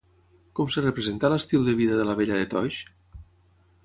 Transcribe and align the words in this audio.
Com 0.59 0.69
es 0.69 0.77
representa 0.85 1.29
l'estil 1.33 1.67
de 1.67 1.75
vida 1.81 1.99
de 1.99 2.07
la 2.11 2.15
vella 2.21 2.39
de 2.39 2.47
Toix? 2.55 2.81